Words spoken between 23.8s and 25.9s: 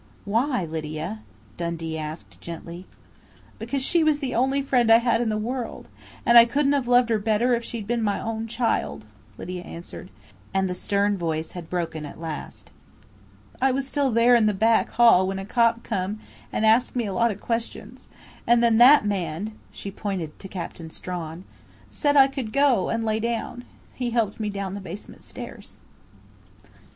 He helped me down the basement stairs."